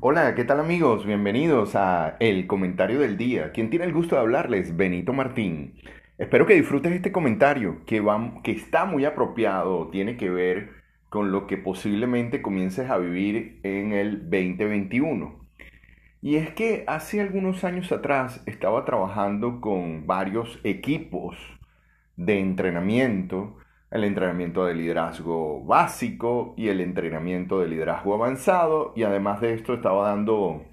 [0.00, 1.04] Hola, ¿qué tal amigos?
[1.04, 3.50] Bienvenidos a El Comentario del Día.
[3.50, 5.74] Quien tiene el gusto de hablarles, Benito Martín.
[6.18, 10.70] Espero que disfrutes este comentario que, va, que está muy apropiado, tiene que ver
[11.08, 15.44] con lo que posiblemente comiences a vivir en el 2021.
[16.22, 21.36] Y es que hace algunos años atrás estaba trabajando con varios equipos
[22.16, 23.56] de entrenamiento
[23.90, 29.74] el entrenamiento de liderazgo básico y el entrenamiento de liderazgo avanzado y además de esto
[29.74, 30.66] estaba dando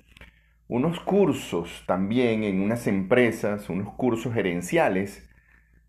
[0.68, 5.30] unos cursos también en unas empresas, unos cursos gerenciales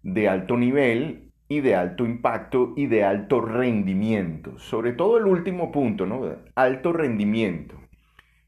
[0.03, 4.59] de alto nivel y de alto impacto y de alto rendimiento.
[4.59, 6.23] Sobre todo el último punto, ¿no?
[6.55, 7.81] Alto rendimiento.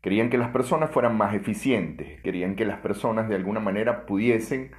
[0.00, 4.70] Querían que las personas fueran más eficientes, querían que las personas de alguna manera pudiesen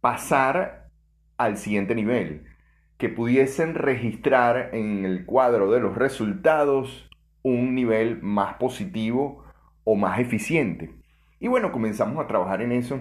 [0.00, 0.88] pasar
[1.36, 2.53] al siguiente nivel
[2.98, 7.08] que pudiesen registrar en el cuadro de los resultados
[7.42, 9.44] un nivel más positivo
[9.84, 10.94] o más eficiente.
[11.40, 13.00] Y bueno, comenzamos a trabajar en eso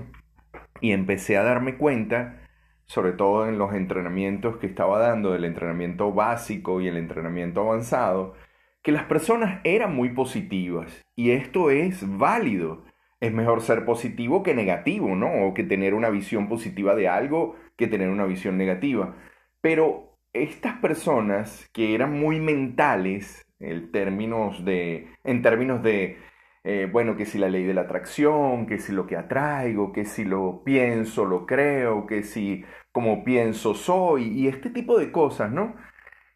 [0.82, 2.42] y empecé a darme cuenta,
[2.86, 8.34] sobre todo en los entrenamientos que estaba dando, del entrenamiento básico y el entrenamiento avanzado,
[8.82, 12.84] que las personas eran muy positivas y esto es válido.
[13.22, 15.48] Es mejor ser positivo que negativo, ¿no?
[15.48, 19.16] O que tener una visión positiva de algo que tener una visión negativa.
[19.64, 25.08] Pero estas personas que eran muy mentales en términos de,
[26.66, 30.04] eh, bueno, que si la ley de la atracción, que si lo que atraigo, que
[30.04, 35.50] si lo pienso, lo creo, que si como pienso soy, y este tipo de cosas,
[35.50, 35.76] ¿no?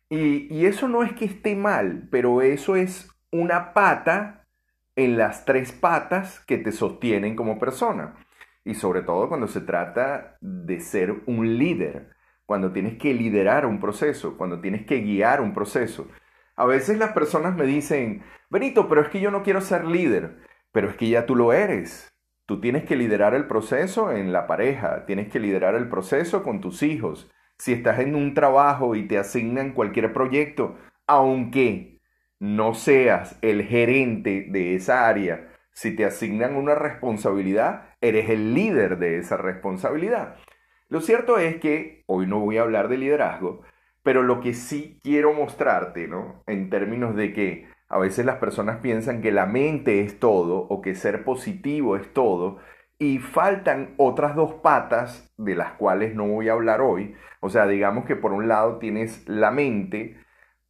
[0.09, 4.47] Y eso no es que esté mal, pero eso es una pata
[4.95, 8.15] en las tres patas que te sostienen como persona.
[8.63, 12.16] Y sobre todo cuando se trata de ser un líder
[12.47, 16.07] cuando tienes que liderar un proceso, cuando tienes que guiar un proceso.
[16.55, 20.39] A veces las personas me dicen, Benito, pero es que yo no quiero ser líder,
[20.71, 22.09] pero es que ya tú lo eres.
[22.45, 26.61] Tú tienes que liderar el proceso en la pareja, tienes que liderar el proceso con
[26.61, 27.29] tus hijos.
[27.57, 31.99] Si estás en un trabajo y te asignan cualquier proyecto, aunque
[32.39, 38.99] no seas el gerente de esa área, si te asignan una responsabilidad, eres el líder
[38.99, 40.37] de esa responsabilidad.
[40.89, 43.61] Lo cierto es que hoy no voy a hablar de liderazgo,
[44.03, 46.43] pero lo que sí quiero mostrarte, ¿no?
[46.47, 50.81] En términos de que a veces las personas piensan que la mente es todo o
[50.81, 52.59] que ser positivo es todo
[52.99, 57.15] y faltan otras dos patas de las cuales no voy a hablar hoy.
[57.41, 60.17] O sea, digamos que por un lado tienes la mente,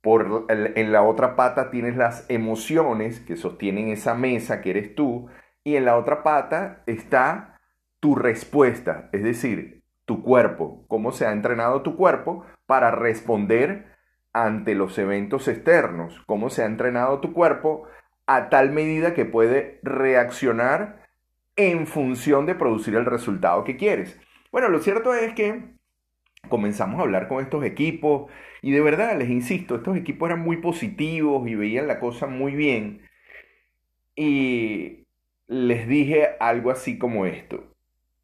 [0.01, 5.27] por, en la otra pata tienes las emociones que sostienen esa mesa que eres tú
[5.63, 7.59] y en la otra pata está
[7.99, 9.76] tu respuesta, es decir,
[10.07, 13.87] tu cuerpo, cómo se ha entrenado tu cuerpo para responder
[14.31, 17.83] ante los eventos externos, cómo se ha entrenado tu cuerpo
[18.25, 21.05] a tal medida que puede reaccionar
[21.57, 24.17] en función de producir el resultado que quieres.
[24.49, 25.73] Bueno, lo cierto es que
[26.47, 28.31] comenzamos a hablar con estos equipos
[28.61, 32.55] y de verdad, les insisto, estos equipos eran muy positivos y veían la cosa muy
[32.55, 33.01] bien.
[34.15, 35.05] Y
[35.47, 37.76] les dije algo así como esto.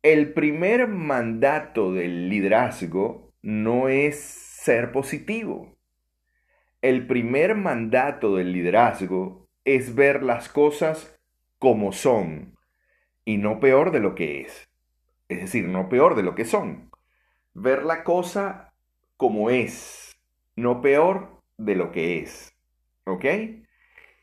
[0.04, 5.78] El primer mandato del liderazgo no es ser positivo.
[6.82, 11.18] El primer mandato del liderazgo es ver las cosas
[11.58, 12.58] como son
[13.24, 14.70] y no peor de lo que es.
[15.30, 16.92] Es decir, no peor de lo que son.
[17.54, 18.74] Ver la cosa
[19.16, 20.18] como es,
[20.58, 22.54] no peor de lo que es.
[23.06, 23.24] ¿Ok?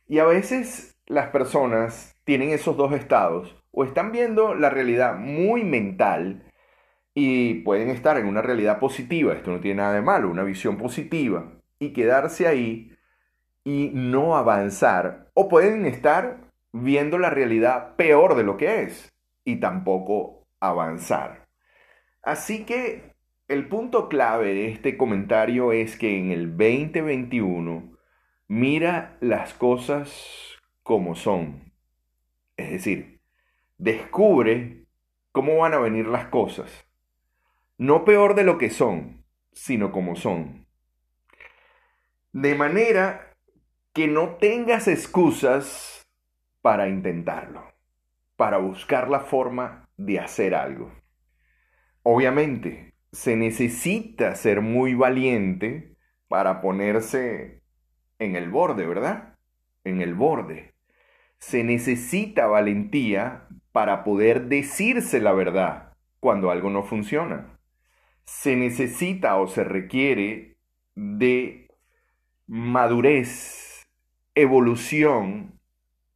[0.08, 5.64] Y a veces las personas tienen esos dos estados o están viendo la realidad muy
[5.64, 6.44] mental
[7.14, 10.76] y pueden estar en una realidad positiva, esto no tiene nada de malo, una visión
[10.76, 12.96] positiva, y quedarse ahí
[13.64, 19.12] y no avanzar, o pueden estar viendo la realidad peor de lo que es
[19.44, 21.48] y tampoco avanzar.
[22.22, 23.14] Así que
[23.48, 27.96] el punto clave de este comentario es que en el 2021
[28.46, 31.72] mira las cosas como son.
[32.56, 33.19] Es decir,
[33.80, 34.84] descubre
[35.32, 36.86] cómo van a venir las cosas.
[37.78, 40.66] No peor de lo que son, sino como son.
[42.32, 43.36] De manera
[43.94, 46.06] que no tengas excusas
[46.60, 47.72] para intentarlo,
[48.36, 50.92] para buscar la forma de hacer algo.
[52.02, 55.96] Obviamente, se necesita ser muy valiente
[56.28, 57.62] para ponerse
[58.18, 59.38] en el borde, ¿verdad?
[59.84, 60.74] En el borde.
[61.38, 67.58] Se necesita valentía para poder decirse la verdad cuando algo no funciona.
[68.24, 70.56] Se necesita o se requiere
[70.94, 71.68] de
[72.46, 73.86] madurez,
[74.34, 75.58] evolución,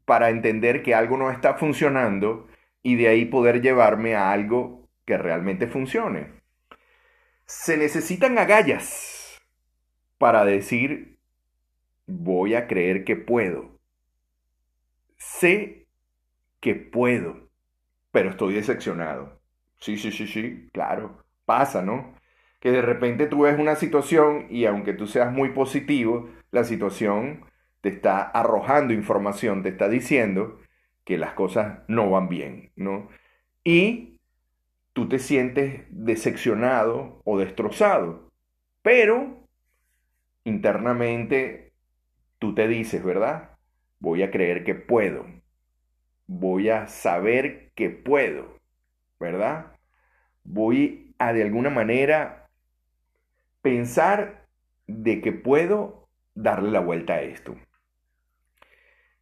[0.05, 2.47] para entender que algo no está funcionando
[2.83, 6.43] y de ahí poder llevarme a algo que realmente funcione.
[7.47, 9.41] Se necesitan agallas
[10.19, 11.19] para decir
[12.07, 13.79] voy a creer que puedo.
[15.17, 15.87] Sé
[16.61, 17.44] que puedo,
[18.15, 19.41] pero estoy decepcionado.
[19.81, 22.15] Sí, sí, sí, sí, claro, pasa, ¿no?
[22.61, 27.45] Que de repente tú ves una situación y aunque tú seas muy positivo, la situación
[27.81, 30.61] te está arrojando información, te está diciendo
[31.05, 33.09] que las cosas no van bien, ¿no?
[33.65, 34.21] Y
[34.93, 38.31] tú te sientes decepcionado o destrozado,
[38.83, 39.49] pero
[40.45, 41.73] internamente
[42.39, 43.59] tú te dices, ¿verdad?
[43.99, 45.27] Voy a creer que puedo,
[46.27, 48.59] voy a saber que puedo,
[49.19, 49.73] ¿verdad?
[50.45, 52.49] Voy a de alguna manera
[53.63, 54.47] pensar
[54.87, 57.57] de que puedo darle la vuelta a esto.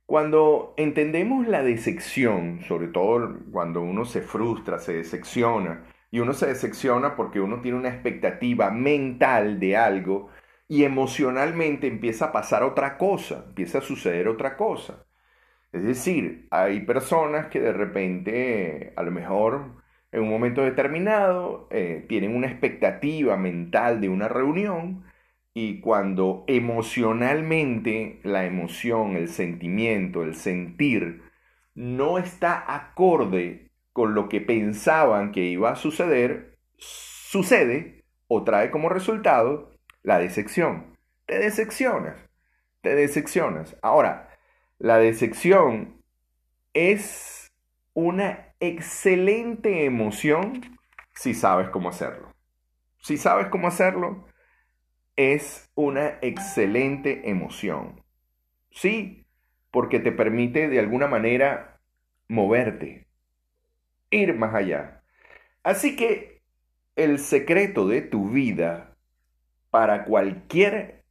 [0.07, 6.47] Cuando entendemos la decepción, sobre todo cuando uno se frustra, se decepciona, y uno se
[6.47, 10.29] decepciona porque uno tiene una expectativa mental de algo
[10.69, 15.07] y emocionalmente empieza a pasar otra cosa, empieza a suceder otra cosa.
[15.73, 19.83] Es decir, hay personas que de repente, a lo mejor
[20.13, 25.05] en un momento determinado, eh, tienen una expectativa mental de una reunión
[25.55, 31.23] y cuando emocionalmente la emoción, el sentimiento, el sentir
[31.75, 38.89] no está acorde con lo que pensaban que iba a suceder, sucede o trae como
[38.91, 39.73] resultado
[40.03, 40.97] la decepción.
[41.27, 42.17] Te decepcionas,
[42.83, 43.77] te decepcionas.
[43.83, 44.29] Ahora,
[44.83, 46.03] la decepción
[46.75, 47.53] es
[47.95, 50.77] una excelente emoción
[51.15, 52.35] si sabes cómo hacerlo.
[53.01, 54.27] Si sabes cómo hacerlo,
[55.15, 58.03] es una excelente emoción.
[58.73, 59.25] Sí,
[59.71, 61.81] porque te permite de alguna manera
[62.27, 63.07] moverte,
[64.11, 65.05] ir más allá.
[65.63, 66.43] Así que
[66.97, 68.97] el secreto de tu vida
[69.71, 71.02] para cualquier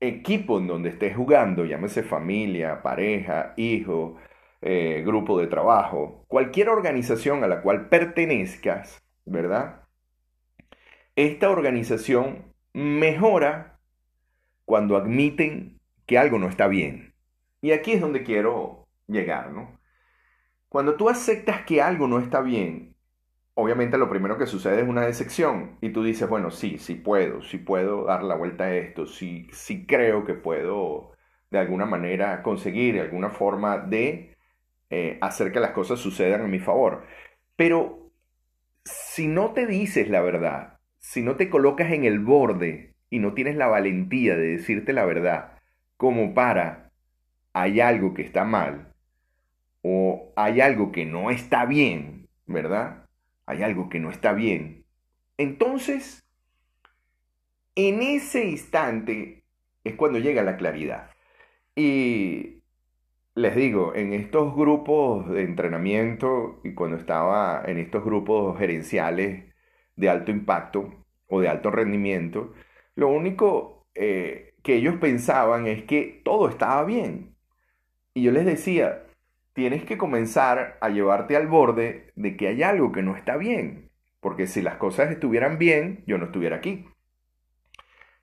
[0.00, 4.16] equipo en donde estés jugando, llámese familia, pareja, hijo,
[4.62, 9.82] eh, grupo de trabajo, cualquier organización a la cual pertenezcas, ¿verdad?
[11.16, 13.78] Esta organización mejora
[14.64, 17.14] cuando admiten que algo no está bien.
[17.60, 19.78] Y aquí es donde quiero llegar, ¿no?
[20.68, 22.89] Cuando tú aceptas que algo no está bien,
[23.60, 27.42] obviamente lo primero que sucede es una decepción y tú dices, bueno, sí, sí puedo,
[27.42, 31.12] sí puedo dar la vuelta a esto, sí, sí creo que puedo
[31.50, 34.36] de alguna manera conseguir alguna forma de
[34.90, 37.04] eh, hacer que las cosas sucedan a mi favor.
[37.56, 38.10] Pero
[38.84, 43.34] si no te dices la verdad, si no te colocas en el borde y no
[43.34, 45.58] tienes la valentía de decirte la verdad,
[45.96, 46.92] como para
[47.52, 48.94] hay algo que está mal
[49.82, 53.06] o hay algo que no está bien, ¿verdad?
[53.50, 54.86] Hay algo que no está bien.
[55.36, 56.24] Entonces,
[57.74, 59.44] en ese instante
[59.84, 61.10] es cuando llega la claridad.
[61.74, 62.62] Y
[63.34, 69.52] les digo, en estos grupos de entrenamiento y cuando estaba en estos grupos gerenciales
[69.96, 72.52] de alto impacto o de alto rendimiento,
[72.94, 77.36] lo único eh, que ellos pensaban es que todo estaba bien.
[78.14, 79.06] Y yo les decía,
[79.60, 83.90] tienes que comenzar a llevarte al borde de que hay algo que no está bien.
[84.20, 86.86] Porque si las cosas estuvieran bien, yo no estuviera aquí.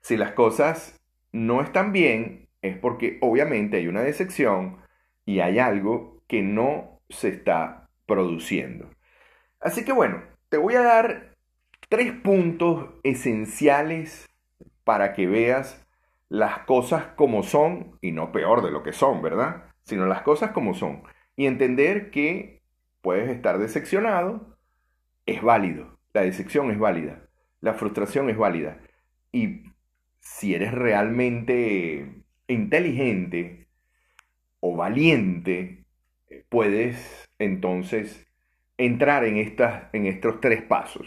[0.00, 4.78] Si las cosas no están bien, es porque obviamente hay una decepción
[5.26, 8.90] y hay algo que no se está produciendo.
[9.60, 11.36] Así que bueno, te voy a dar
[11.88, 14.28] tres puntos esenciales
[14.82, 15.86] para que veas
[16.30, 19.66] las cosas como son y no peor de lo que son, ¿verdad?
[19.84, 21.04] Sino las cosas como son.
[21.38, 22.62] Y entender que
[23.00, 24.58] puedes estar decepcionado,
[25.24, 25.96] es válido.
[26.12, 27.28] La decepción es válida.
[27.60, 28.80] La frustración es válida.
[29.30, 29.62] Y
[30.18, 33.68] si eres realmente inteligente
[34.58, 35.84] o valiente,
[36.48, 38.26] puedes entonces
[38.76, 41.06] entrar en, estas, en estos tres pasos.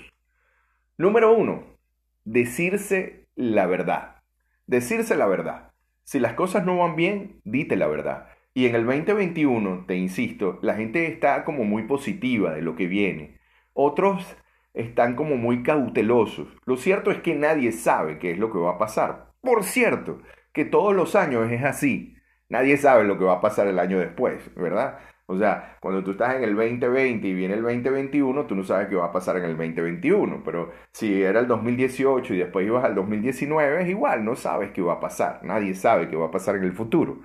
[0.97, 1.77] Número uno,
[2.23, 4.23] decirse la verdad.
[4.65, 5.73] Decirse la verdad.
[6.05, 8.29] Si las cosas no van bien, dite la verdad.
[8.53, 12.87] Y en el 2021, te insisto, la gente está como muy positiva de lo que
[12.87, 13.39] viene.
[13.73, 14.35] Otros
[14.73, 16.47] están como muy cautelosos.
[16.65, 19.31] Lo cierto es que nadie sabe qué es lo que va a pasar.
[19.41, 22.17] Por cierto, que todos los años es así.
[22.49, 24.99] Nadie sabe lo que va a pasar el año después, ¿verdad?
[25.27, 28.89] O sea, cuando tú estás en el 2020 y viene el 2021, tú no sabes
[28.89, 32.83] qué va a pasar en el 2021, pero si era el 2018 y después ibas
[32.83, 36.31] al 2019, es igual, no sabes qué va a pasar, nadie sabe qué va a
[36.31, 37.21] pasar en el futuro.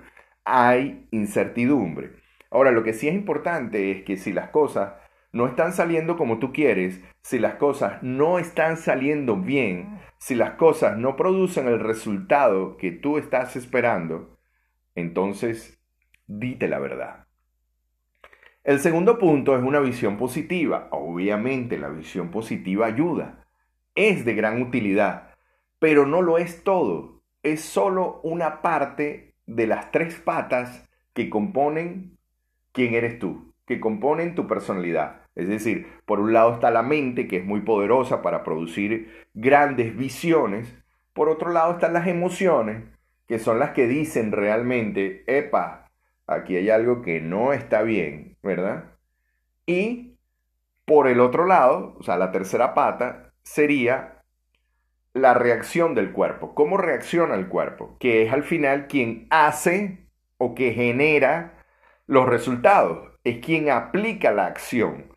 [0.47, 2.15] Hay incertidumbre.
[2.49, 4.93] Ahora, lo que sí es importante es que si las cosas
[5.33, 10.51] no están saliendo como tú quieres, si las cosas no están saliendo bien, si las
[10.51, 14.39] cosas no producen el resultado que tú estás esperando,
[14.95, 15.81] entonces
[16.27, 17.27] dite la verdad.
[18.63, 20.87] El segundo punto es una visión positiva.
[20.91, 23.45] Obviamente la visión positiva ayuda,
[23.95, 25.35] es de gran utilidad,
[25.79, 27.21] pero no lo es todo.
[27.43, 32.17] Es solo una parte de las tres patas que componen
[32.71, 35.21] quién eres tú, que componen tu personalidad.
[35.35, 39.97] Es decir, por un lado está la mente, que es muy poderosa para producir grandes
[39.97, 40.73] visiones.
[41.13, 42.83] Por otro lado están las emociones,
[43.27, 45.89] que son las que dicen realmente, epa,
[46.27, 48.85] aquí hay algo que no está bien, ¿verdad?
[49.65, 50.17] Y
[50.85, 54.16] por el otro lado, o sea, la tercera pata sería
[55.17, 56.53] la reacción del cuerpo.
[56.53, 57.97] ¿Cómo reacciona el cuerpo?
[57.99, 60.07] Que es al final quien hace
[60.37, 61.63] o que genera
[62.05, 63.11] los resultados.
[63.23, 65.13] Es quien aplica la acción.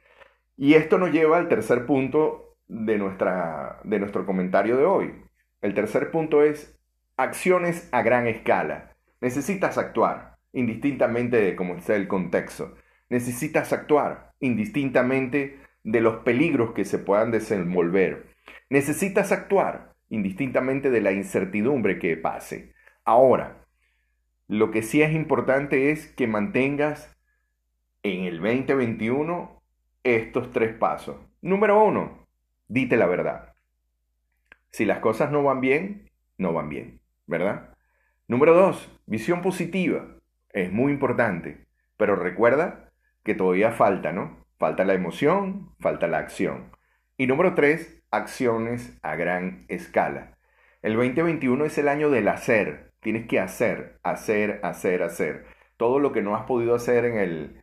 [0.57, 5.15] Y esto nos lleva al tercer punto de, nuestra, de nuestro comentario de hoy.
[5.61, 6.79] El tercer punto es
[7.17, 8.97] acciones a gran escala.
[9.21, 12.75] Necesitas actuar, indistintamente de cómo sea el contexto.
[13.09, 18.27] Necesitas actuar, indistintamente de los peligros que se puedan desenvolver.
[18.69, 22.75] Necesitas actuar, indistintamente de la incertidumbre que pase.
[23.05, 23.67] Ahora,
[24.49, 27.17] lo que sí es importante es que mantengas
[28.03, 29.63] en el 2021
[30.03, 31.17] estos tres pasos.
[31.41, 32.27] Número uno,
[32.69, 33.55] dite la verdad.
[34.71, 37.75] Si las cosas no van bien, no van bien, ¿verdad?
[38.29, 40.17] Número dos, visión positiva.
[40.51, 44.45] Es muy importante, pero recuerda que todavía falta, ¿no?
[44.59, 46.71] Falta la emoción, falta la acción.
[47.17, 50.39] Y número tres, acciones a gran escala.
[50.83, 52.93] El 2021 es el año del hacer.
[53.01, 55.47] Tienes que hacer, hacer, hacer, hacer.
[55.77, 57.63] Todo lo que no has podido hacer en el,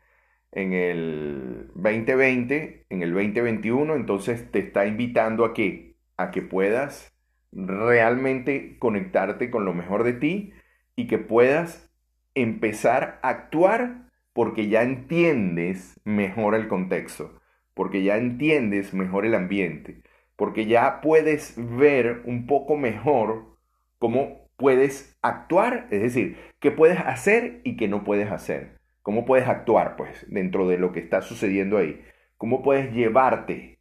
[0.52, 7.14] en el 2020, en el 2021, entonces te está invitando a que, a que puedas
[7.52, 10.54] realmente conectarte con lo mejor de ti
[10.96, 11.92] y que puedas
[12.36, 17.40] empezar a actuar porque ya entiendes mejor el contexto,
[17.74, 20.04] porque ya entiendes mejor el ambiente,
[20.38, 23.58] porque ya puedes ver un poco mejor
[24.00, 28.78] cómo puedes actuar, es decir, qué puedes hacer y qué no puedes hacer.
[29.02, 32.02] ¿Cómo puedes actuar, pues, dentro de lo que está sucediendo ahí?
[32.38, 33.80] ¿Cómo puedes llevarte?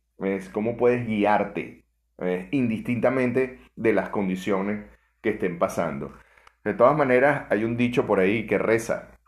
[0.52, 1.84] ¿Cómo puedes guiarte?
[2.50, 4.86] Indistintamente de las condiciones
[5.20, 6.12] que estén pasando.
[6.64, 9.18] De todas maneras, hay un dicho por ahí que reza.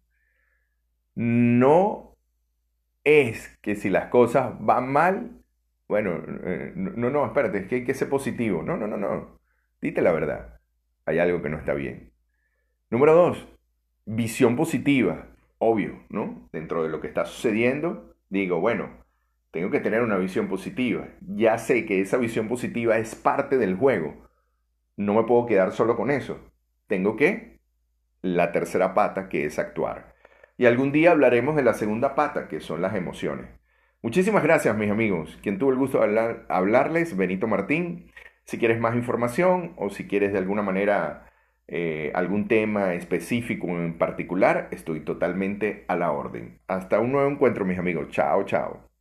[1.15, 2.17] No
[3.03, 5.43] es que si las cosas van mal,
[5.87, 8.63] bueno, eh, no, no, espérate, es que hay que ser positivo.
[8.63, 9.39] No, no, no, no.
[9.81, 10.59] Dite la verdad.
[11.05, 12.13] Hay algo que no está bien.
[12.89, 13.47] Número dos,
[14.05, 15.27] visión positiva.
[15.59, 16.49] Obvio, ¿no?
[16.51, 18.89] Dentro de lo que está sucediendo, digo, bueno,
[19.51, 21.07] tengo que tener una visión positiva.
[21.21, 24.27] Ya sé que esa visión positiva es parte del juego.
[24.97, 26.39] No me puedo quedar solo con eso.
[26.87, 27.59] Tengo que
[28.21, 30.13] la tercera pata, que es actuar.
[30.57, 33.47] Y algún día hablaremos de la segunda pata, que son las emociones.
[34.01, 35.37] Muchísimas gracias, mis amigos.
[35.41, 38.11] Quien tuvo el gusto de hablarles, Benito Martín.
[38.45, 41.31] Si quieres más información o si quieres de alguna manera
[41.67, 46.59] eh, algún tema específico en particular, estoy totalmente a la orden.
[46.67, 48.09] Hasta un nuevo encuentro, mis amigos.
[48.09, 48.92] Chao, chao.